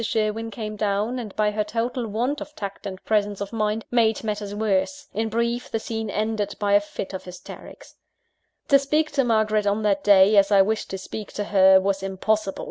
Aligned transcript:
Sherwin 0.03 0.49
came 0.49 0.77
down; 0.77 1.19
and 1.19 1.35
by 1.35 1.51
her 1.51 1.63
total 1.63 2.07
want 2.07 2.41
of 2.41 2.55
tact 2.55 2.87
and 2.87 3.03
presence 3.05 3.39
of 3.39 3.53
mind, 3.53 3.85
made 3.91 4.23
matters 4.23 4.55
worse. 4.55 5.07
In 5.13 5.29
brief, 5.29 5.69
the 5.69 5.77
scene 5.77 6.09
ended 6.09 6.55
by 6.59 6.73
a 6.73 6.81
fit 6.81 7.13
of 7.13 7.25
hysterics. 7.25 7.93
To 8.69 8.79
speak 8.79 9.11
to 9.11 9.23
Margaret 9.23 9.67
on 9.67 9.83
that 9.83 10.03
day, 10.03 10.37
as 10.37 10.51
I 10.51 10.63
wished 10.63 10.89
to 10.89 10.97
speak 10.97 11.31
to 11.33 11.43
her, 11.43 11.79
was 11.79 12.01
impossible. 12.01 12.57